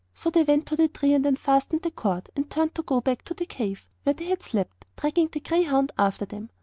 So 0.15 0.31
they 0.31 0.41
went 0.41 0.65
to 0.65 0.75
the 0.75 0.87
tree 0.87 1.13
and 1.13 1.23
unfastened 1.27 1.83
the 1.83 1.91
cord, 1.91 2.31
and 2.35 2.49
turned 2.49 2.73
to 2.73 2.81
go 2.81 3.01
back 3.01 3.21
to 3.25 3.35
the 3.35 3.45
cave 3.45 3.87
where 4.01 4.15
they 4.15 4.25
had 4.25 4.41
slept, 4.41 4.83
dragging 4.95 5.27
the 5.31 5.39
greyhound 5.41 5.91
after 5.95 6.25
them. 6.25 6.49